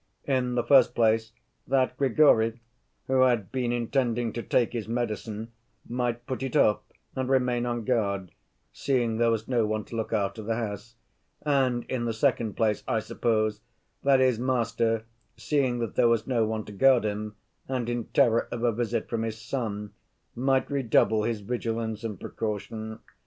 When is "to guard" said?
16.65-17.05